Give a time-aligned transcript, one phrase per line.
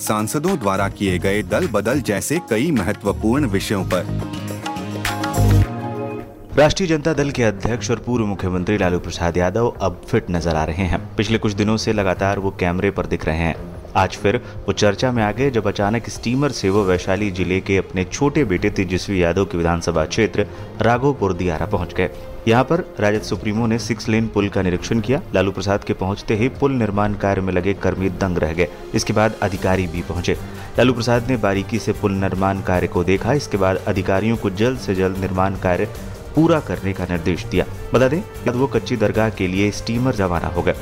[0.00, 4.06] सांसदों द्वारा किए गए दल बदल जैसे कई महत्वपूर्ण विषयों पर।
[6.58, 10.64] राष्ट्रीय जनता दल के अध्यक्ष और पूर्व मुख्यमंत्री लालू प्रसाद यादव अब फिट नज़र आ
[10.64, 13.54] रहे हैं। पिछले कुछ दिनों से लगातार वो कैमरे पर दिख रहे हैं।
[13.96, 17.76] आज फिर वो चर्चा में आ गए जब अचानक स्टीमर से वो वैशाली ज़िले के
[17.76, 20.46] अपने छोटे बेटे तेजस्वी यादव के विधानसभा क्षेत्र
[20.82, 22.10] राघोपुर दियारा पहुँच गए।
[22.48, 26.34] यहाँ पर राजद सुप्रीमो ने सिक्स लेन पुल का निरीक्षण किया। लालू प्रसाद के पहुँचते
[26.36, 30.36] ही पुल निर्माण कार्य में लगे कर्मी दंग रह गए। इसके बाद अधिकारी भी पहुँचे।
[30.78, 34.78] लालू प्रसाद ने बारीकी से पुल निर्माण कार्य को देखा। इसके बाद अधिकारियों को जल्द
[34.78, 35.88] से जल्द निर्माण कार्य
[36.34, 40.62] पूरा करने का निर्देश दिया। बता दें वो कच्ची दरगाह के लिए स्टीमर रवाना हो
[40.62, 40.74] गए।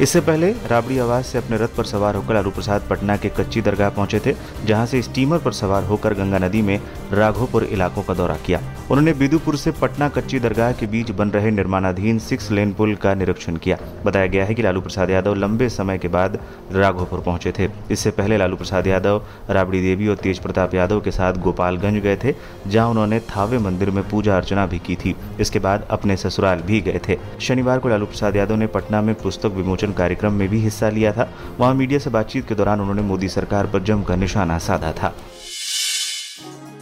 [0.00, 3.60] इससे पहले राबड़ी आवास से अपने रथ पर सवार होकर लालू प्रसाद पटना के कच्ची
[3.60, 4.34] दरगाह पहुँचे थे,
[4.66, 6.80] जहाँ से स्टीमर पर सवार होकर गंगा नदी में
[7.12, 8.60] राघोपुर इलाकों का दौरा किया।
[8.90, 13.12] उन्होंने बिदुपुर से पटना कच्ची दरगाह के बीच बन रहे निर्माणाधीन सिक्स लेन पुल का
[13.14, 16.38] निरीक्षण किया। बताया गया है कि लालू प्रसाद यादव लंबे समय के बाद
[16.72, 21.10] राघोपुर पहुँचे थे। इससे पहले लालू प्रसाद यादव, राबड़ी देवी और तेज प्रताप यादव के
[21.10, 22.34] साथ गोपालगंज गए थे,
[22.66, 26.80] जहाँ उन्होंने थावे मंदिर में पूजा अर्चना भी की थी। इसके बाद अपने ससुराल भी
[26.80, 30.60] गए थे। शनिवार को लालू प्रसाद यादव ने पटना में पुस्तक विमोचन कार्यक्रम में भी
[30.60, 31.28] हिस्सा लिया था।
[31.60, 35.14] वहाँ मीडिया से बातचीत के दौरान उन्होंने मोदी सरकार पर जमकर निशाना साधा था।